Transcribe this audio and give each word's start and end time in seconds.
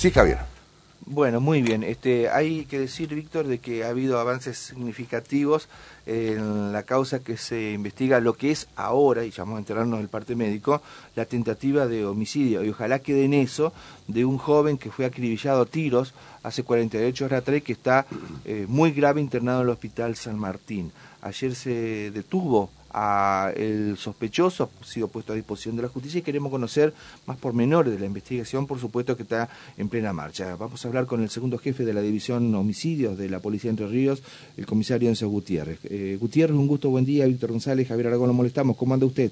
Sí, 0.00 0.10
Javier. 0.10 0.38
Bueno, 1.04 1.42
muy 1.42 1.60
bien. 1.60 1.82
Este, 1.82 2.30
hay 2.30 2.64
que 2.64 2.78
decir, 2.78 3.14
Víctor, 3.14 3.46
de 3.46 3.58
que 3.58 3.84
ha 3.84 3.90
habido 3.90 4.18
avances 4.18 4.56
significativos 4.56 5.68
en 6.06 6.72
la 6.72 6.84
causa 6.84 7.18
que 7.18 7.36
se 7.36 7.72
investiga, 7.72 8.18
lo 8.18 8.32
que 8.32 8.50
es 8.50 8.66
ahora, 8.76 9.26
y 9.26 9.32
vamos 9.36 9.56
a 9.56 9.58
enterarnos 9.58 9.98
del 9.98 10.08
parte 10.08 10.34
médico, 10.34 10.80
la 11.16 11.26
tentativa 11.26 11.86
de 11.86 12.06
homicidio. 12.06 12.64
Y 12.64 12.70
ojalá 12.70 13.00
quede 13.00 13.26
en 13.26 13.34
eso 13.34 13.74
de 14.08 14.24
un 14.24 14.38
joven 14.38 14.78
que 14.78 14.90
fue 14.90 15.04
acribillado 15.04 15.60
a 15.60 15.66
tiros 15.66 16.14
hace 16.42 16.62
48 16.62 17.26
horas 17.26 17.42
atrás 17.42 17.62
que 17.62 17.72
está 17.74 18.06
eh, 18.46 18.64
muy 18.66 18.92
grave 18.92 19.20
internado 19.20 19.60
en 19.60 19.66
el 19.66 19.72
Hospital 19.74 20.16
San 20.16 20.38
Martín. 20.38 20.92
Ayer 21.20 21.54
se 21.54 22.10
detuvo 22.10 22.70
a 22.92 23.52
el 23.56 23.96
sospechoso 23.96 24.70
ha 24.80 24.84
sido 24.84 25.08
puesto 25.08 25.32
a 25.32 25.36
disposición 25.36 25.76
de 25.76 25.82
la 25.82 25.88
justicia 25.88 26.18
y 26.18 26.22
queremos 26.22 26.50
conocer 26.50 26.92
más 27.26 27.36
pormenores 27.36 27.92
de 27.92 28.00
la 28.00 28.06
investigación, 28.06 28.66
por 28.66 28.78
supuesto 28.78 29.16
que 29.16 29.22
está 29.22 29.48
en 29.78 29.88
plena 29.88 30.12
marcha. 30.12 30.56
Vamos 30.56 30.84
a 30.84 30.88
hablar 30.88 31.06
con 31.06 31.22
el 31.22 31.30
segundo 31.30 31.58
jefe 31.58 31.84
de 31.84 31.92
la 31.92 32.00
división 32.00 32.54
homicidios 32.54 33.16
de 33.18 33.28
la 33.28 33.40
Policía 33.40 33.68
de 33.68 33.82
Entre 33.82 33.88
Ríos, 33.88 34.22
el 34.56 34.66
comisario 34.66 35.08
Enzo 35.08 35.28
Gutiérrez. 35.28 35.78
Eh, 35.84 36.16
Gutiérrez, 36.20 36.56
un 36.56 36.66
gusto, 36.66 36.90
buen 36.90 37.04
día. 37.04 37.26
Víctor 37.26 37.50
González, 37.50 37.88
Javier 37.88 38.08
Aragón, 38.08 38.28
lo 38.28 38.34
molestamos. 38.34 38.76
¿Cómo 38.76 38.94
anda 38.94 39.06
usted? 39.06 39.30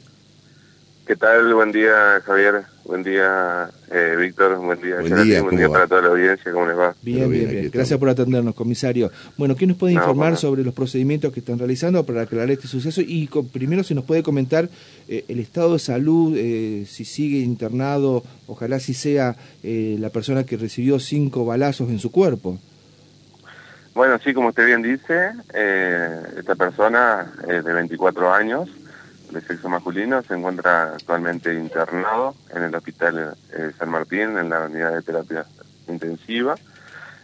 ¿Qué 1.08 1.16
tal? 1.16 1.54
Buen 1.54 1.72
día, 1.72 2.20
Javier. 2.22 2.64
Buen 2.84 3.02
día, 3.02 3.70
eh, 3.90 4.14
Víctor. 4.18 4.58
Buen 4.58 4.78
día, 4.78 4.96
buen 5.00 5.24
día, 5.24 5.42
buen 5.42 5.56
día 5.56 5.70
para 5.70 5.86
toda 5.86 6.02
la 6.02 6.08
audiencia. 6.08 6.52
¿Cómo 6.52 6.66
les 6.66 6.76
va? 6.76 6.94
Bien, 7.00 7.30
bien, 7.30 7.48
bien. 7.48 7.70
Gracias 7.72 7.98
por 7.98 8.10
atendernos, 8.10 8.54
comisario. 8.54 9.10
Bueno, 9.38 9.56
¿qué 9.56 9.66
nos 9.66 9.78
puede 9.78 9.94
informar 9.94 10.36
sobre 10.36 10.62
los 10.62 10.74
procedimientos 10.74 11.32
que 11.32 11.40
están 11.40 11.58
realizando 11.58 12.04
para 12.04 12.20
aclarar 12.20 12.50
este 12.50 12.68
suceso? 12.68 13.00
Y 13.00 13.26
primero, 13.50 13.84
si 13.84 13.94
nos 13.94 14.04
puede 14.04 14.22
comentar 14.22 14.68
eh, 15.08 15.24
el 15.28 15.40
estado 15.40 15.72
de 15.72 15.78
salud, 15.78 16.34
eh, 16.36 16.84
si 16.86 17.06
sigue 17.06 17.38
internado, 17.38 18.22
ojalá 18.46 18.78
si 18.78 18.92
sea 18.92 19.34
la 19.62 20.10
persona 20.10 20.44
que 20.44 20.58
recibió 20.58 21.00
cinco 21.00 21.46
balazos 21.46 21.88
en 21.88 22.00
su 22.00 22.12
cuerpo. 22.12 22.58
Bueno, 23.94 24.18
sí, 24.22 24.34
como 24.34 24.48
usted 24.48 24.66
bien 24.66 24.82
dice, 24.82 25.30
esta 26.36 26.54
persona 26.54 27.32
de 27.46 27.62
24 27.62 28.30
años 28.30 28.68
de 29.30 29.40
sexo 29.40 29.68
masculino 29.68 30.22
se 30.22 30.34
encuentra 30.34 30.94
actualmente 30.94 31.52
internado 31.54 32.34
en 32.54 32.62
el 32.62 32.74
Hospital 32.74 33.36
eh, 33.52 33.72
San 33.78 33.90
Martín, 33.90 34.38
en 34.38 34.48
la 34.48 34.66
unidad 34.66 34.92
de 34.92 35.02
terapia 35.02 35.44
intensiva. 35.86 36.54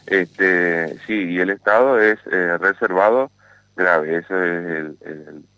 Este, 0.07 0.99
sí, 1.07 1.15
y 1.31 1.39
el 1.39 1.51
estado 1.51 1.99
es 2.01 2.19
eh, 2.31 2.59
reservado 2.59 3.31
grave, 3.77 4.19
eso 4.19 4.43
es 4.43 4.95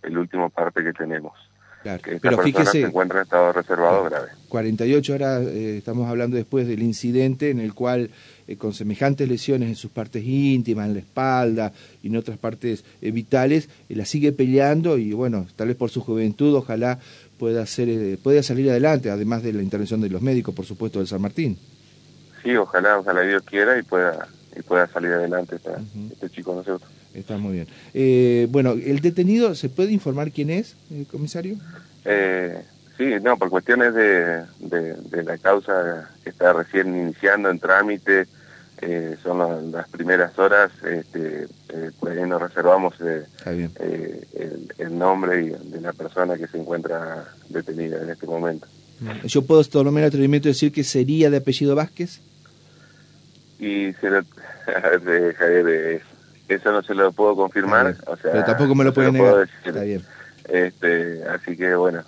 el, 0.03 0.19
último 0.19 0.51
parte 0.51 0.83
que 0.83 0.93
tenemos. 0.93 1.35
Claro. 1.83 2.03
Que 2.03 2.17
esta 2.17 2.31
Pero 2.31 2.43
persona 2.43 2.71
se 2.71 2.83
encuentra 2.83 3.19
en 3.19 3.25
estado 3.25 3.53
reservado 3.53 4.05
grave. 4.05 4.29
48 4.49 5.15
horas, 5.15 5.43
eh, 5.47 5.79
estamos 5.79 6.09
hablando 6.09 6.37
después 6.37 6.67
del 6.67 6.83
incidente 6.83 7.51
en 7.51 7.61
el 7.61 7.75
cual 7.75 8.11
eh, 8.49 8.57
con 8.57 8.73
semejantes 8.73 9.29
lesiones 9.29 9.69
en 9.69 9.75
sus 9.75 9.91
partes 9.91 10.23
íntimas, 10.25 10.87
en 10.87 10.95
la 10.95 11.01
espalda 11.01 11.73
y 12.03 12.09
en 12.09 12.17
otras 12.17 12.39
partes 12.39 12.85
eh, 13.03 13.11
vitales, 13.11 13.69
eh, 13.89 13.97
la 13.97 14.05
sigue 14.05 14.31
peleando 14.31 14.99
y 14.99 15.13
bueno, 15.13 15.47
tal 15.57 15.69
vez 15.69 15.77
por 15.77 15.91
su 15.91 16.01
juventud, 16.01 16.55
ojalá 16.55 17.01
pueda, 17.39 17.67
ser, 17.67 18.19
pueda 18.19 18.45
salir 18.45 18.71
adelante, 18.71 19.11
además 19.11 19.43
de 19.43 19.53
la 19.53 19.63
intervención 19.63 20.01
de 20.01 20.11
los 20.11 20.23
médicos, 20.23 20.55
por 20.55 20.65
supuesto, 20.65 21.01
del 21.01 21.09
San 21.09 21.21
Martín. 21.23 21.59
Sí, 22.45 22.55
ojalá, 22.55 22.99
ojalá 22.99 23.23
Dios 23.23 23.43
quiera 23.43 23.77
y 23.79 23.83
pueda, 23.83 24.29
y 24.57 24.63
pueda 24.63 24.87
salir 24.87 25.11
adelante 25.13 25.57
este 25.57 26.31
chico 26.31 26.55
nosotros. 26.55 26.89
Está 27.17 27.39
muy 27.39 27.64
bien. 27.92 28.53
bueno, 28.53 28.72
¿el 28.72 29.00
detenido 29.00 29.55
se 29.55 29.69
puede 29.69 29.92
informar 29.92 30.31
quién 30.31 30.50
es, 30.50 30.77
comisario? 31.11 31.56
sí, 32.97 33.05
no, 33.22 33.36
por 33.36 33.50
cuestiones 33.50 33.95
de, 33.95 34.45
de, 34.61 35.22
la 35.25 35.39
causa 35.39 36.11
que 36.22 36.31
está 36.31 36.53
recién 36.53 36.94
iniciando 36.94 37.50
en 37.50 37.59
trámite, 37.59 38.27
eh, 38.83 39.17
son 39.22 39.72
las 39.72 39.89
primeras 39.89 40.39
horas, 40.39 40.70
este, 40.84 41.47
eh, 41.70 41.91
pues 41.98 42.19
ahí 42.19 42.28
nos 42.28 42.42
reservamos 42.42 42.94
eh, 43.00 43.25
el, 44.76 44.99
nombre 44.99 45.56
de 45.62 45.81
la 45.81 45.94
persona 45.94 46.37
que 46.37 46.47
se 46.47 46.59
encuentra 46.59 47.25
detenida 47.49 48.03
en 48.03 48.10
este 48.10 48.26
momento. 48.26 48.66
¿Yo 49.25 49.43
puedo 49.43 49.65
tomarme 49.65 50.00
el 50.00 50.09
atrevimiento 50.09 50.49
de 50.49 50.53
decir 50.53 50.72
que 50.72 50.84
sería 50.84 51.31
de 51.31 51.38
apellido 51.38 51.75
Vázquez? 51.75 52.21
Y 53.59 53.93
se 53.94 54.10
lo, 54.10 54.22
Javier, 55.38 56.03
eso 56.49 56.73
no 56.73 56.83
se 56.83 56.95
lo 56.95 57.12
puedo 57.12 57.37
confirmar. 57.37 57.97
O 58.07 58.17
sea, 58.17 58.33
Pero 58.33 58.45
tampoco 58.45 58.75
me 58.75 58.84
lo 58.84 58.93
puede 58.93 59.12
negar. 59.12 59.49
Está 59.65 59.83
bien. 59.83 60.05
Este, 60.49 61.25
así 61.29 61.57
que 61.57 61.75
bueno, 61.75 62.05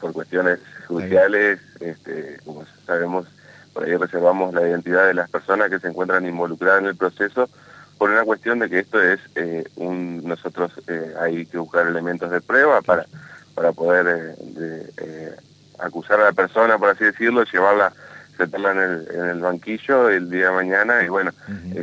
por 0.00 0.12
cuestiones 0.12 0.58
judiciales, 0.86 1.58
este, 1.80 2.36
como 2.44 2.64
sabemos, 2.86 3.26
por 3.72 3.84
ahí 3.84 3.96
reservamos 3.96 4.52
la 4.52 4.68
identidad 4.68 5.06
de 5.06 5.14
las 5.14 5.30
personas 5.30 5.70
que 5.70 5.78
se 5.78 5.88
encuentran 5.88 6.26
involucradas 6.26 6.80
en 6.80 6.88
el 6.88 6.96
proceso 6.96 7.48
por 8.02 8.10
una 8.10 8.24
cuestión 8.24 8.58
de 8.58 8.68
que 8.68 8.80
esto 8.80 9.00
es 9.00 9.20
eh, 9.36 9.62
un 9.76 10.24
nosotros 10.24 10.72
eh, 10.88 11.14
hay 11.20 11.46
que 11.46 11.58
buscar 11.58 11.86
elementos 11.86 12.32
de 12.32 12.40
prueba 12.40 12.82
para 12.82 13.06
para 13.54 13.70
poder 13.70 14.34
eh, 14.58 15.36
acusar 15.78 16.18
a 16.18 16.24
la 16.24 16.32
persona 16.32 16.78
por 16.78 16.88
así 16.88 17.04
decirlo 17.04 17.44
llevarla 17.44 17.92
sentarla 18.36 18.72
en 18.72 18.78
el, 18.78 19.08
en 19.14 19.24
el 19.26 19.40
banquillo 19.40 20.08
el 20.08 20.30
día 20.30 20.46
de 20.46 20.54
mañana 20.54 21.02
y 21.02 21.08
bueno 21.08 21.32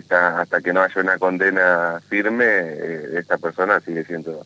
hasta 0.10 0.62
que 0.62 0.74
no 0.74 0.82
haya 0.82 1.02
una 1.02 1.18
condena 1.18 2.00
firme 2.10 3.18
esta 3.18 3.38
persona 3.38 3.80
sigue 3.80 4.04
siendo 4.06 4.46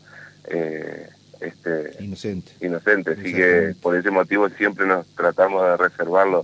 este, 1.43 2.03
inocente. 2.03 2.51
Inocente, 2.61 3.11
así 3.11 3.33
que 3.33 3.75
por 3.81 3.95
ese 3.95 4.09
motivo 4.11 4.47
siempre 4.49 4.85
nos 4.85 5.05
tratamos 5.07 5.63
de 5.63 5.77
reservarlo 5.77 6.41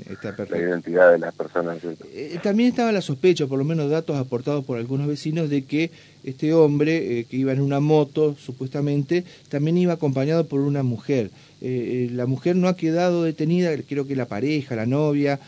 la 0.49 0.57
identidad 0.57 1.11
de 1.11 1.19
las 1.19 1.33
personas. 1.33 1.77
Eh, 2.13 2.37
también 2.43 2.69
estaba 2.69 2.91
la 2.91 3.01
sospecha, 3.01 3.47
por 3.47 3.57
lo 3.57 3.65
menos 3.65 3.89
datos 3.89 4.17
aportados 4.17 4.65
por 4.65 4.77
algunos 4.77 5.07
vecinos, 5.07 5.49
de 5.49 5.63
que 5.63 5.91
este 6.23 6.53
hombre 6.53 7.19
eh, 7.19 7.25
que 7.25 7.37
iba 7.37 7.53
en 7.53 7.61
una 7.61 7.79
moto, 7.79 8.35
supuestamente, 8.35 9.23
también 9.49 9.77
iba 9.77 9.93
acompañado 9.93 10.47
por 10.47 10.59
una 10.59 10.83
mujer. 10.83 11.31
Eh, 11.61 12.09
la 12.11 12.25
mujer 12.25 12.55
no 12.55 12.67
ha 12.67 12.75
quedado 12.75 13.23
detenida, 13.23 13.71
creo 13.87 14.05
que 14.05 14.15
la 14.15 14.25
pareja, 14.25 14.75
la 14.75 14.85
novia, 14.85 15.39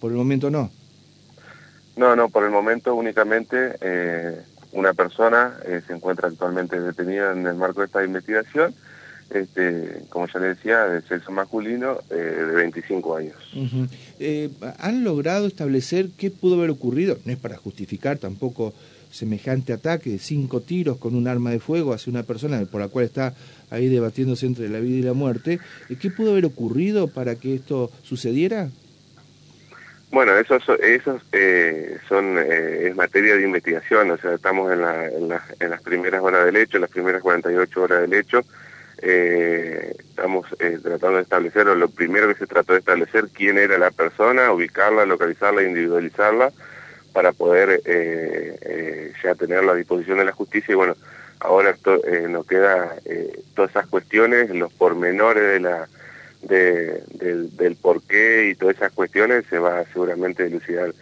por 0.00 0.10
el 0.10 0.16
momento 0.16 0.50
no. 0.50 0.70
No, 1.96 2.14
no, 2.14 2.28
por 2.28 2.44
el 2.44 2.50
momento 2.50 2.94
únicamente 2.94 3.74
una 4.72 4.94
persona 4.94 5.54
eh, 5.66 5.80
se 5.86 5.94
encuentra 5.94 6.28
actualmente 6.28 6.80
detenida 6.80 7.32
en 7.32 7.46
el 7.46 7.54
marco 7.54 7.80
de 7.80 7.86
esta 7.86 8.04
investigación, 8.04 8.74
este, 9.30 10.02
como 10.08 10.26
ya 10.28 10.38
le 10.38 10.48
decía, 10.48 10.84
de 10.84 11.02
sexo 11.02 11.32
masculino 11.32 11.98
eh, 12.10 12.14
de 12.14 12.54
25 12.54 13.16
años. 13.16 13.36
Eh, 14.20 14.50
¿Han 14.78 15.02
logrado 15.02 15.46
establecer 15.46 16.10
qué 16.16 16.30
pudo 16.30 16.56
haber 16.56 16.70
ocurrido? 16.70 17.18
No 17.24 17.32
es 17.32 17.38
para 17.38 17.56
justificar 17.56 18.18
tampoco 18.18 18.72
semejante 19.10 19.72
ataque 19.72 20.10
de 20.10 20.18
cinco 20.18 20.60
tiros 20.60 20.98
con 20.98 21.14
un 21.14 21.26
arma 21.26 21.50
de 21.50 21.58
fuego 21.58 21.92
hacia 21.92 22.10
una 22.10 22.22
persona 22.22 22.62
por 22.66 22.80
la 22.80 22.88
cual 22.88 23.06
está 23.06 23.34
ahí 23.70 23.88
debatiéndose 23.88 24.46
entre 24.46 24.68
la 24.68 24.78
vida 24.78 24.98
y 24.98 25.02
la 25.02 25.14
muerte. 25.14 25.58
¿Qué 26.00 26.10
pudo 26.10 26.32
haber 26.32 26.44
ocurrido 26.44 27.08
para 27.08 27.34
que 27.36 27.54
esto 27.54 27.90
sucediera? 28.02 28.68
Bueno, 30.16 30.34
eso, 30.38 30.56
eso 30.56 31.20
eh, 31.32 31.98
son, 32.08 32.38
eh, 32.38 32.88
es 32.88 32.96
materia 32.96 33.36
de 33.36 33.42
investigación, 33.42 34.10
o 34.10 34.16
sea, 34.16 34.32
estamos 34.32 34.72
en, 34.72 34.80
la, 34.80 35.08
en, 35.08 35.28
las 35.68 35.82
primeras 35.82 36.22
horas 36.22 36.46
del 36.46 36.56
hecho, 36.56 36.78
en 36.78 36.80
las 36.80 36.90
primeras 36.90 37.20
48 37.20 37.82
horas 37.82 38.00
del 38.00 38.14
hecho, 38.14 38.40
eh, 39.02 39.94
estamos 39.98 40.46
tratando 40.82 41.16
de 41.16 41.22
establecer, 41.22 41.68
o 41.68 41.74
lo 41.74 41.90
primero 41.90 42.28
que 42.28 42.34
se 42.38 42.46
trató 42.46 42.72
de 42.72 42.78
establecer, 42.78 43.28
quién 43.30 43.58
era 43.58 43.76
la 43.76 43.90
persona, 43.90 44.50
ubicarla, 44.52 45.04
localizarla, 45.04 45.62
individualizarla, 45.64 46.50
para 47.12 47.32
poder 47.32 47.82
ya 49.22 49.34
tenerla 49.34 49.72
a 49.72 49.76
disposición 49.76 50.16
de 50.16 50.24
la 50.24 50.32
justicia, 50.32 50.72
y 50.72 50.76
bueno, 50.76 50.96
ahora 51.40 51.76
nos 52.30 52.46
queda 52.46 52.96
todas 53.54 53.70
esas 53.70 53.86
cuestiones, 53.88 54.48
los 54.48 54.72
pormenores 54.72 55.42
de 55.42 55.60
la 55.60 55.86
de, 56.46 57.02
del, 57.14 57.56
del 57.56 57.76
por 57.76 58.02
qué 58.02 58.50
y 58.50 58.54
todas 58.54 58.76
esas 58.76 58.92
cuestiones 58.92 59.44
se 59.48 59.58
va 59.58 59.84
seguramente 59.92 60.42
a 60.42 60.46
dilucidar 60.46 60.92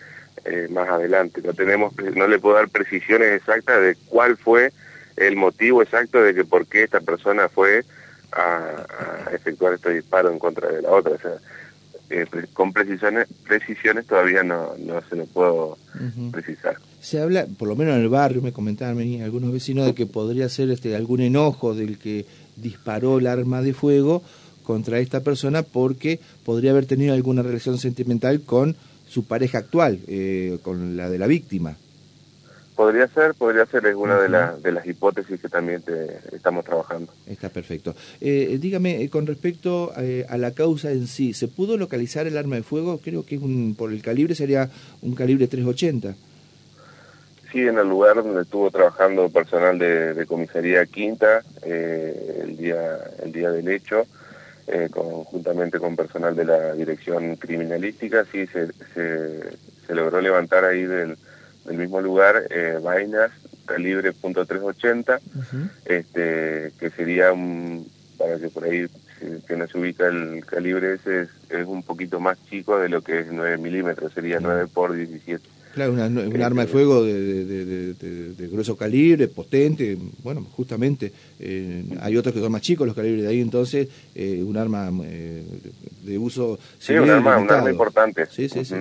eh, 0.44 0.69
más 0.70 0.88
adelante. 0.88 1.41
No 1.43 1.55
tenemos, 1.55 1.94
no 2.14 2.29
le 2.29 2.38
puedo 2.38 2.56
dar 2.56 2.69
precisiones 2.69 3.37
exactas 3.37 3.81
de 3.81 3.96
cuál 4.08 4.37
fue 4.37 4.73
el 5.17 5.37
motivo 5.37 5.82
exacto 5.82 6.23
de 6.23 6.35
que 6.35 6.44
por 6.44 6.67
qué 6.67 6.82
esta 6.82 7.00
persona 7.00 7.49
fue 7.49 7.85
a, 8.32 8.87
efectuar 9.32 9.75
este 9.75 9.91
disparo 9.91 10.31
en 10.31 10.38
contra 10.38 10.69
de 10.69 10.82
la 10.82 10.91
otra. 10.91 11.12
O 11.12 11.19
sea, 11.19 11.32
eh, 12.11 12.26
con 12.52 12.73
precisiones, 12.73 13.26
precisiones 13.46 14.06
todavía 14.06 14.43
no, 14.43 14.75
no 14.79 15.00
se 15.08 15.17
lo 15.17 15.25
puedo 15.26 15.79
precisar. 16.31 16.76
Se 17.00 17.20
habla, 17.20 17.46
por 17.58 17.69
lo 17.69 17.76
menos 17.76 17.96
en 17.96 18.02
el 18.02 18.08
barrio, 18.08 18.43
me 18.43 18.52
comentaban 18.52 18.99
algunos 19.23 19.52
vecinos, 19.52 19.87
de 19.87 19.94
que 19.94 20.06
podría 20.06 20.49
ser 20.49 20.70
este, 20.70 20.94
algún 20.94 21.20
enojo 21.20 21.75
del 21.75 21.99
que 21.99 22.26
disparó 22.56 23.19
el 23.19 23.26
arma 23.26 23.62
de 23.62 23.73
fuego 23.73 24.23
contra 24.64 24.99
esta 24.99 25.20
persona 25.20 25.62
porque 25.62 26.19
podría 26.44 26.72
haber 26.72 26.87
tenido 26.87 27.14
alguna 27.14 27.43
relación 27.43 27.78
sentimental 27.78 28.40
con 28.40 28.76
su 29.08 29.25
pareja 29.25 29.58
actual, 29.58 30.00
eh, 30.08 30.58
con 30.62 30.96
la 30.96 31.08
de 31.08 31.19
la 31.19 31.26
víctima. 31.26 31.76
Podría 32.76 33.06
ser, 33.06 33.34
podría 33.34 33.66
ser, 33.66 33.87
es 33.87 33.94
una 33.94 34.19
de, 34.19 34.28
de 34.61 34.72
las 34.72 34.84
hipótesis 34.84 35.40
que 35.40 35.49
también 35.49 35.81
estamos 36.32 36.64
trabajando. 36.64 37.12
Está 37.25 37.49
perfecto. 37.49 37.94
Eh, 38.20 38.58
dígame, 38.61 39.00
eh, 39.00 39.08
con 39.08 39.28
respecto 39.28 39.93
eh, 39.96 40.26
a 40.28 40.37
la 40.38 40.50
causa 40.50 40.90
en 40.90 41.06
sí, 41.06 41.34
¿se 41.34 41.46
pudo 41.46 41.76
localizar 41.76 42.26
el 42.26 42.37
arma 42.37 42.56
de 42.56 42.64
fuego? 42.64 42.99
Creo 42.99 43.25
que 43.25 43.38
un, 43.38 43.76
por 43.78 43.93
el 43.93 44.02
calibre 44.02 44.34
sería 44.34 44.70
un 45.02 45.14
calibre 45.14 45.46
380. 45.46 46.17
Sí, 47.52 47.60
en 47.60 47.78
el 47.78 47.88
lugar 47.88 48.17
donde 48.17 48.43
estuvo 48.43 48.69
trabajando 48.72 49.28
personal 49.28 49.78
de, 49.78 50.25
comisaría 50.26 50.84
quinta 50.87 51.44
el 51.64 52.56
día 52.56 52.99
el 53.22 53.31
día 53.31 53.52
del 53.52 53.69
hecho, 53.69 54.05
conjuntamente 54.90 55.78
con 55.78 55.94
personal 55.94 56.34
de 56.34 56.44
la 56.44 56.72
dirección 56.72 57.37
criminalística, 57.37 58.25
sí 58.32 58.46
se, 58.46 58.69
se 58.94 59.94
logró 59.94 60.20
levantar 60.20 60.64
ahí 60.64 60.84
del 60.84 61.16
del 61.64 61.78
mismo 61.78 62.00
lugar 62.00 62.46
eh, 62.50 62.78
vainas 62.82 63.31
calibre 63.66 64.12
.380, 64.12 65.20
este, 65.87 66.72
que 66.78 66.90
sería 66.90 67.32
un, 67.32 67.88
para 68.19 68.38
que 68.38 68.49
por 68.49 68.64
ahí 68.64 68.87
que 69.46 69.56
no 69.56 69.66
se 69.66 69.78
ubica 69.78 70.06
el 70.06 70.44
calibre 70.44 70.94
ese 70.94 71.22
es, 71.49 71.67
un 71.67 71.82
poquito 71.82 72.20
más 72.20 72.37
chico 72.50 72.78
de 72.78 72.90
lo 72.90 73.00
que 73.00 73.20
es 73.20 73.32
9 73.32 73.56
milímetros, 73.56 74.12
sería 74.12 74.38
9 74.38 74.67
por 74.67 74.93
17. 74.93 75.43
Claro, 75.75 75.93
un 75.93 76.43
arma 76.43 76.62
de 76.62 76.69
fuego 76.69 77.03
de, 77.03 78.49
grueso 78.53 78.76
calibre, 78.76 79.26
potente, 79.26 79.99
bueno, 80.23 80.47
justamente, 80.53 81.12
eh, 81.41 81.82
hay 82.00 82.17
otros 82.17 82.32
que 82.32 82.41
son 82.41 82.53
más 82.53 82.62
chicos 82.62 82.87
los 82.87 82.94
calibres 82.94 83.25
de 83.25 83.29
ahí, 83.29 83.41
entonces, 83.41 83.88
eh, 84.15 84.41
un 84.47 84.56
arma 84.56 84.88
eh, 85.05 85.43
de 86.05 86.17
uso... 86.17 86.61
Sí, 86.79 86.93
un 86.93 87.11
arma, 87.11 87.38
un 87.38 87.50
arma 87.50 87.73
importante. 87.73 88.26
Sí, 88.26 88.49
sí, 88.49 88.65
sí. 88.65 88.76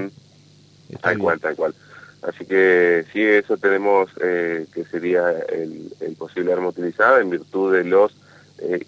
Tal 1.02 1.18
cual, 1.18 1.40
tal 1.40 1.56
cual. 1.56 1.74
Así 2.22 2.46
que 2.46 3.06
sí, 3.12 3.24
eso 3.24 3.58
tenemos 3.58 4.12
eh, 4.22 4.68
que 4.72 4.86
sería 4.86 5.32
el, 5.50 6.16
posible 6.16 6.54
arma 6.54 6.68
utilizada 6.68 7.22
en 7.22 7.32
virtud 7.32 7.74
de 7.74 7.86
los 7.86 8.16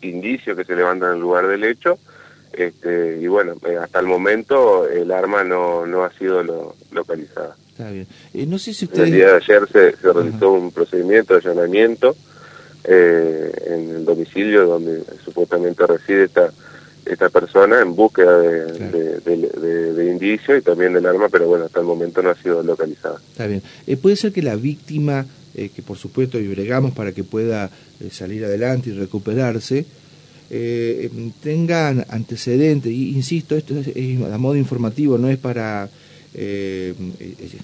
indicios 0.03 0.55
que 0.55 0.63
se 0.63 0.75
levantan 0.75 1.09
en 1.09 1.15
el 1.15 1.21
lugar 1.21 1.47
del 1.47 1.63
hecho. 1.63 1.97
Este, 2.53 3.17
y 3.19 3.25
bueno, 3.25 3.55
hasta 3.81 3.99
el 3.99 4.05
momento 4.05 4.87
el 4.87 5.11
arma 5.11 5.43
no, 5.43 5.87
no 5.87 6.03
ha 6.03 6.11
sido 6.11 6.43
localizada. 6.91 7.55
Está 7.77 7.91
bien. 7.91 8.07
no 8.49 8.57
sé 8.57 8.73
si 8.73 8.87
El 8.93 9.11
día 9.11 9.27
de 9.27 9.35
ayer 9.35 9.67
se, 9.71 9.97
se 9.97 10.13
realizó 10.13 10.51
un 10.53 10.71
procedimiento 10.71 11.33
de 11.33 11.41
allanamiento 11.41 12.15
en 12.85 13.89
el 13.89 14.05
domicilio 14.05 14.65
donde 14.65 15.03
supuestamente 15.25 15.85
reside 15.85 16.25
esta 16.25 16.51
esta 17.05 17.29
persona 17.29 17.81
en 17.81 17.95
búsqueda 17.95 18.39
de, 18.39 19.19
de, 19.21 20.11
indicios 20.11 20.59
y 20.59 20.61
también 20.61 20.93
del 20.93 21.05
arma, 21.05 21.29
pero 21.29 21.47
bueno, 21.47 21.65
hasta 21.65 21.79
el 21.79 21.85
momento 21.85 22.21
no 22.21 22.31
ha 22.31 22.35
sido 22.35 22.63
localizada. 22.63 23.19
Está 23.31 23.47
bien. 23.47 23.61
Eh, 23.85 23.97
¿Puede 23.97 24.15
ser 24.15 24.31
que 24.31 24.41
la 24.41 24.55
víctima, 24.55 25.25
eh, 25.53 25.69
que 25.69 25.81
por 25.81 25.97
supuesto 25.97 26.39
y 26.39 26.47
bregamos 26.47 26.93
para 26.93 27.11
que 27.11 27.23
pueda 27.23 27.69
eh, 27.99 28.09
salir 28.11 28.43
adelante 28.45 28.89
y 28.89 28.93
recuperarse, 28.93 29.85
tenga 31.41 31.89
antecedentes? 32.09 32.91
Y, 32.91 33.15
insisto, 33.15 33.55
esto 33.55 33.75
es, 33.77 34.21
a 34.21 34.37
modo 34.37 34.55
informativo, 34.55 35.17
no 35.17 35.29
es 35.29 35.37
para... 35.37 35.89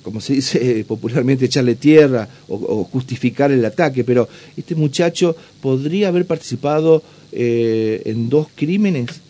como 0.04 0.22
se 0.22 0.34
dice 0.34 0.86
popularmente, 0.88 1.46
echarle 1.46 1.76
tierra 1.76 2.28
o, 2.48 2.84
justificar 2.86 3.52
el 3.52 3.64
ataque, 3.66 4.04
pero 4.04 4.30
este 4.56 4.76
muchacho 4.76 5.36
podría 5.62 6.08
haber 6.08 6.26
participado 6.26 7.04
en 7.34 8.30
dos 8.30 8.48
crímenes 8.56 9.22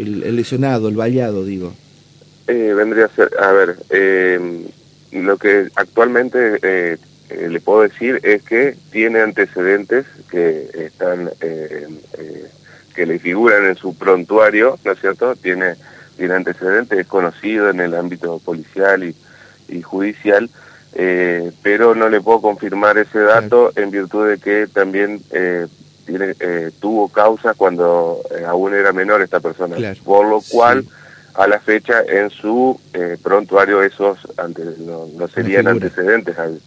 el, 0.00 0.36
lesionado, 0.36 0.88
el 0.88 0.96
vallado, 0.96 1.44
digo? 1.44 1.74
Eh, 2.48 2.72
vendría 2.74 3.06
a 3.06 3.08
ser, 3.08 3.30
a 3.38 3.52
ver, 3.52 3.76
eh, 3.90 4.66
lo 5.12 5.36
que 5.36 5.68
actualmente 5.74 6.58
eh, 6.62 6.96
le 7.48 7.60
puedo 7.60 7.82
decir 7.82 8.20
es 8.22 8.42
que 8.42 8.74
tiene 8.90 9.20
antecedentes 9.20 10.06
que 10.30 10.68
están, 10.74 11.30
que 12.94 13.06
le 13.06 13.18
figuran 13.18 13.66
en 13.66 13.76
su 13.76 13.96
prontuario, 13.96 14.78
¿no 14.84 14.92
es 14.92 15.00
cierto? 15.00 15.36
Tiene, 15.36 15.76
tiene 16.20 16.34
antecedentes, 16.34 16.98
es 16.98 17.06
conocido 17.06 17.70
en 17.70 17.80
el 17.80 17.94
ámbito 17.94 18.38
policial 18.44 19.02
y, 19.02 19.16
y 19.68 19.80
judicial, 19.80 20.50
pero 21.62 21.94
no 21.94 22.08
le 22.08 22.20
puedo 22.20 22.42
confirmar 22.42 22.98
ese 22.98 23.20
dato 23.20 23.72
en 23.76 23.90
virtud 23.90 24.28
de 24.28 24.38
que 24.38 24.66
también 24.66 25.22
eh, 26.12 26.70
tuvo 26.80 27.08
causa 27.08 27.54
cuando 27.54 28.20
eh, 28.36 28.44
aún 28.44 28.74
era 28.74 28.92
menor 28.92 29.22
esta 29.22 29.38
persona, 29.38 29.76
por 30.04 30.28
lo 30.28 30.40
cual 30.40 30.84
a 31.34 31.46
la 31.46 31.60
fecha 31.60 32.02
en 32.02 32.30
su 32.30 32.80
eh, 32.92 33.16
prontuario 33.22 33.82
esos 33.82 34.18
antes, 34.36 34.78
no, 34.78 35.06
serían 35.32 35.68
antecedentes 35.68 36.36
al, 36.36 36.60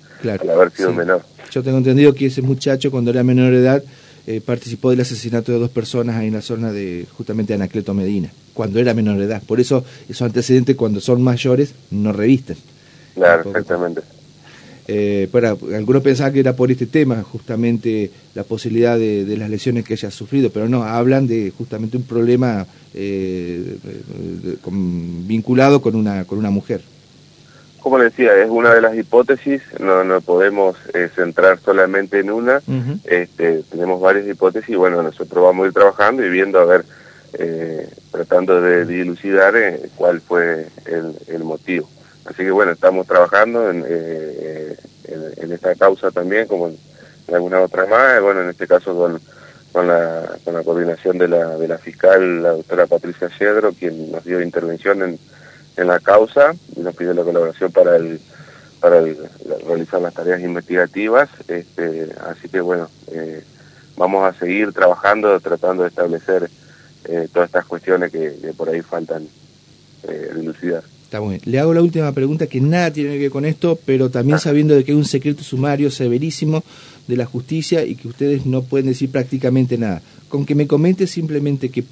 haber 0.50 0.72
sido 0.72 0.94
menor. 0.94 1.24
Yo 1.52 1.62
tengo 1.62 1.78
entendido 1.78 2.14
que 2.14 2.28
ese 2.28 2.42
muchacho 2.42 2.90
cuando 2.90 3.12
era 3.12 3.24
menor 3.24 3.52
de 3.52 3.60
edad 3.60 3.84
participó 4.46 4.92
del 4.92 5.02
asesinato 5.02 5.52
de 5.52 5.60
dos 5.60 5.70
personas 5.70 6.16
ahí 6.16 6.28
en 6.28 6.36
la 6.36 6.42
zona 6.42 6.72
de 6.72 7.06
justamente 7.18 7.54
Anacleto 7.54 7.94
Medina, 7.94 8.32
cuando 8.54 8.80
era 8.80 8.94
menor 8.94 9.18
de 9.18 9.26
edad. 9.26 9.42
Por 9.46 9.60
eso 9.60 9.84
esos 10.08 10.22
antecedentes 10.22 10.76
cuando 10.76 11.00
son 11.00 11.22
mayores 11.22 11.74
no 11.92 12.14
revisten. 12.14 12.58
Claro, 13.16 13.50
exactamente. 13.50 14.02
Eh, 14.88 15.30
para, 15.32 15.52
algunos 15.52 16.04
pensaban 16.04 16.34
que 16.34 16.42
era 16.42 16.56
por 16.56 16.70
este 16.70 16.86
tema, 16.86 17.24
justamente 17.24 18.12
la 18.36 18.44
posibilidad 18.44 18.98
de, 18.98 19.26
las 19.38 19.50
lesiones 19.50 19.86
que 19.86 19.94
haya 19.94 20.12
sufrido, 20.12 20.50
pero 20.50 20.68
no, 20.68 20.84
hablan 20.84 21.26
de 21.28 21.54
justamente 21.58 21.96
un 21.96 22.04
problema 22.04 22.66
eh, 22.94 23.78
vinculado 25.26 25.82
con 25.82 25.96
una, 25.96 26.26
con 26.26 26.38
una 26.38 26.50
mujer. 26.50 26.82
Como 27.80 27.98
le 27.98 28.06
decía, 28.06 28.36
es 28.38 28.50
una 28.50 28.74
de 28.74 28.82
las 28.82 28.96
hipótesis, 28.96 29.62
no, 29.80 30.04
no 30.04 30.22
podemos 30.22 30.78
eh, 30.94 31.10
centrar 31.14 31.60
solamente 31.60 32.20
en 32.20 32.32
una, 32.32 32.62
este, 33.04 33.64
tenemos 33.70 34.00
varias 34.00 34.28
hipótesis 34.28 34.70
y 34.70 34.76
bueno, 34.76 35.04
nosotros 35.04 35.44
vamos 35.44 35.66
a 35.66 35.68
ir 35.68 35.74
trabajando 35.74 36.26
y 36.26 36.30
viendo 36.30 36.60
a 36.60 36.66
ver, 36.66 36.86
eh, 37.34 37.90
tratando 38.12 38.62
de 38.62 38.86
dilucidar 38.86 39.54
cuál 39.96 40.22
fue 40.22 40.68
el, 40.86 41.16
el 41.28 41.44
motivo. 41.44 41.90
Así 42.26 42.38
que 42.44 42.52
bueno, 42.52 42.72
estamos 42.72 43.06
trabajando 43.06 43.70
en, 43.70 43.84
eh, 43.88 44.78
en, 45.38 45.52
esta 45.52 45.76
causa 45.76 46.10
también, 46.12 46.48
como 46.48 46.68
en, 46.68 46.78
alguna 47.34 47.62
otra 47.62 47.86
más, 47.86 48.22
bueno, 48.22 48.42
en 48.42 48.50
este 48.50 48.68
caso 48.68 48.96
con, 48.96 49.88
la, 49.88 50.38
coordinación 50.64 51.18
de 51.18 51.28
la, 51.28 51.58
de 51.58 51.68
la 51.68 51.78
fiscal, 51.78 52.44
la 52.44 52.52
doctora 52.52 52.88
Patricia 52.88 53.30
Cedro, 53.30 53.74
quien 53.74 54.12
nos 54.12 54.24
dio 54.24 54.42
intervención 54.42 55.02
en, 55.04 55.20
la 55.76 56.00
causa 56.00 56.54
y 56.76 56.82
nos 56.82 56.96
pidió 56.96 57.14
la 57.14 57.24
colaboración 57.24 57.72
para 57.72 57.96
el 57.96 58.20
para 58.80 59.02
realizar 59.66 60.02
las 60.02 60.14
tareas 60.14 60.42
investigativas, 60.42 61.30
este, 61.48 62.10
así 62.28 62.50
que 62.50 62.60
bueno, 62.60 62.90
eh, 63.14 63.42
vamos 63.96 64.26
a 64.26 64.38
seguir 64.38 64.74
trabajando, 64.74 65.40
tratando 65.40 65.84
de 65.84 65.90
establecer 65.90 66.50
eh, 67.06 67.28
todas 67.32 67.48
estas 67.48 67.66
cuestiones 67.66 68.12
que, 68.12 68.38
que 68.42 68.54
por 68.54 68.70
ahí 68.70 68.82
faltan 68.82 69.28
eh, 70.08 70.32
dilucidar. 70.36 70.84
Le 71.46 71.60
hago 71.60 71.76
la 71.76 71.82
última 71.82 72.12
pregunta 72.12 72.48
que 72.48 72.60
nada 72.60 72.92
tiene 72.92 73.14
que 73.14 73.20
ver 73.20 73.32
con 73.32 73.46
esto, 73.46 73.78
pero 73.86 74.10
también 74.10 74.38
ah. 74.38 74.40
sabiendo 74.40 74.74
de 74.74 74.84
que 74.84 74.94
hay 74.94 74.98
un 74.98 75.06
secreto 75.06 75.44
sumario 75.44 75.92
severísimo 75.92 76.64
de 77.08 77.18
la 77.18 77.26
justicia 77.26 77.86
y 77.86 77.96
que 77.96 78.08
ustedes 78.08 78.48
no 78.48 78.64
pueden 78.64 78.88
decir 78.88 79.12
prácticamente 79.12 79.78
nada. 79.78 80.02
Con 80.28 80.46
que 80.46 80.56
me 80.56 80.66
comente 80.66 81.06
simplemente 81.06 81.70
que, 81.70 81.84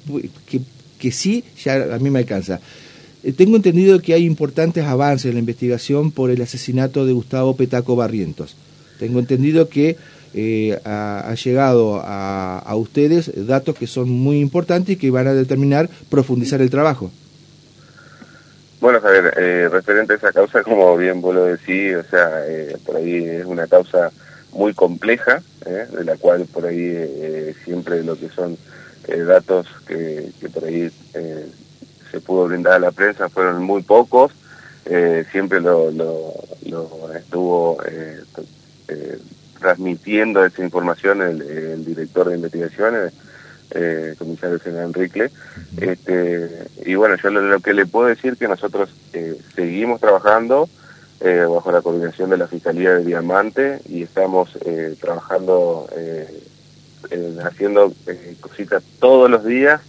que, 0.46 0.60
que 0.98 1.12
sí, 1.12 1.44
ya 1.62 1.94
a 1.94 1.98
mí 2.00 2.10
me 2.10 2.18
alcanza. 2.18 2.60
Eh, 3.22 3.32
tengo 3.32 3.54
entendido 3.54 4.00
que 4.02 4.14
hay 4.14 4.24
importantes 4.24 4.84
avances 4.84 5.26
en 5.26 5.34
la 5.34 5.40
investigación 5.40 6.10
por 6.10 6.30
el 6.30 6.42
asesinato 6.42 7.06
de 7.06 7.12
Gustavo 7.12 7.54
Petaco 7.54 7.94
Barrientos. 7.94 8.56
Tengo 8.98 9.20
entendido 9.20 9.68
que 9.68 9.96
eh, 10.34 10.78
ha, 10.84 11.34
llegado 11.34 12.00
a, 12.02 12.58
a 12.58 12.76
ustedes 12.76 13.46
datos 13.46 13.76
que 13.76 13.86
son 13.86 14.10
muy 14.10 14.40
importantes 14.40 14.94
y 14.94 14.98
que 14.98 15.10
van 15.10 15.26
a 15.26 15.34
determinar 15.34 15.88
profundizar 16.08 16.60
el 16.60 16.70
trabajo. 16.70 17.10
Bueno, 18.82 19.00
Javier, 19.00 19.32
eh, 19.36 19.68
referente 19.70 20.14
a 20.14 20.16
esa 20.16 20.32
causa, 20.32 20.64
como 20.64 20.96
bien 20.96 21.20
vos 21.20 21.32
lo 21.32 21.44
decís, 21.44 21.94
o 21.94 22.02
sea, 22.02 22.44
eh, 22.48 22.76
por 22.84 22.96
ahí 22.96 23.24
es 23.24 23.44
una 23.46 23.68
causa 23.68 24.10
muy 24.50 24.74
compleja, 24.74 25.40
eh, 25.64 25.86
de 25.88 26.02
la 26.04 26.16
cual 26.16 26.46
por 26.52 26.66
ahí 26.66 26.90
eh, 26.92 27.54
siempre 27.64 28.02
lo 28.02 28.18
que 28.18 28.28
son 28.30 28.58
datos 29.28 29.68
que, 29.86 30.32
que, 30.40 30.48
por 30.48 30.64
ahí 30.64 30.90
se 32.10 32.20
pudo 32.20 32.48
brindar 32.48 32.72
a 32.72 32.78
la 32.80 32.90
prensa 32.90 33.28
fueron 33.28 33.62
muy 33.62 33.82
pocos, 33.82 34.32
siempre 35.30 35.60
lo, 35.60 35.92
lo, 35.92 36.32
lo 36.66 37.12
estuvo 37.14 37.78
transmitiendo 39.62 40.44
esa 40.44 40.62
información 40.62 41.22
el, 41.22 41.40
el 41.40 41.84
director 41.84 42.28
de 42.28 42.36
investigaciones, 42.36 43.12
eh, 43.74 44.14
comisario 44.18 44.58
general 44.60 44.86
Enrique. 44.86 45.30
Este, 45.80 46.66
y 46.84 46.94
bueno, 46.94 47.16
yo 47.22 47.30
lo, 47.30 47.60
que 47.60 47.74
le 47.74 47.86
puedo 47.86 48.08
decir 48.08 48.36
que 48.36 48.48
nosotros 48.48 48.90
eh, 49.12 49.38
seguimos 49.54 50.00
trabajando 50.00 50.68
eh, 51.20 51.44
bajo 51.48 51.70
la 51.72 51.82
coordinación 51.82 52.30
de 52.30 52.36
la 52.36 52.48
Fiscalía 52.48 52.94
de 52.94 53.04
Diamante 53.04 53.80
y 53.88 54.02
estamos 54.02 54.50
eh, 54.64 54.96
trabajando, 55.00 55.88
haciendo 57.44 57.92
cositas 58.40 58.82
todos 58.98 59.30
los 59.30 59.44
días 59.44 59.80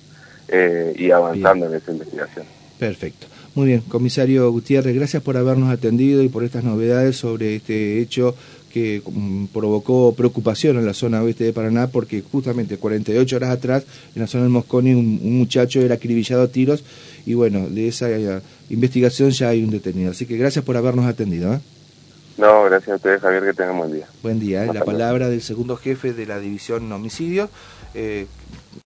y 0.96 1.10
avanzando 1.12 1.68
en 1.68 1.76
esa 1.76 1.92
investigación. 1.92 2.46
Perfecto. 2.78 3.28
Muy 3.56 3.68
bien, 3.68 3.82
comisario 3.82 4.52
Gutiérrez, 4.52 4.96
gracias 4.96 5.22
por 5.22 5.38
habernos 5.38 5.72
atendido 5.72 6.24
y 6.24 6.30
por 6.30 6.44
estas 6.44 6.64
novedades 6.64 7.18
sobre 7.18 7.56
este 7.56 8.00
hecho 8.00 8.36
que 8.74 9.04
mm, 9.06 9.46
provocó 9.54 10.16
preocupación 10.16 10.78
en 10.78 10.86
la 10.86 10.96
zona 10.96 11.22
oeste 11.22 11.44
de 11.44 11.54
Paraná 11.54 11.88
porque 11.88 12.24
justamente 12.24 12.78
48 12.78 13.36
horas 13.36 13.52
atrás 13.52 13.86
en 14.16 14.22
la 14.22 14.28
zona 14.28 14.46
del 14.46 14.52
Mosconi 14.52 14.96
un, 14.96 15.38
muchacho 15.38 15.80
era 15.80 15.96
acribillado 15.96 16.42
a 16.42 16.48
tiros 16.48 16.84
y 17.26 17.36
bueno, 17.36 17.70
de 17.70 17.88
esa 17.88 18.10
eh, 18.10 18.42
investigación 18.72 19.30
ya 19.30 19.50
hay 19.50 19.64
un 19.64 19.70
detenido. 19.70 20.10
Así 20.10 20.26
que 20.26 20.38
gracias 20.38 20.66
por 20.66 20.76
habernos 20.76 21.06
atendido. 21.06 21.54
¿eh? 21.54 21.60
No, 22.38 22.64
gracias 22.64 22.94
a 22.94 22.96
ustedes, 22.96 23.22
Javier, 23.22 23.44
que 23.44 23.54
tengan 23.54 23.78
buen 23.78 23.94
día. 23.94 24.08
Buen 24.24 24.40
día. 24.40 24.66
La 24.66 24.84
palabra 24.84 25.30
del 25.30 25.44
segundo 25.44 25.78
jefe 25.78 26.14
de 26.14 26.26
la 26.26 26.40
división 26.40 26.92
homicidios. 26.92 27.50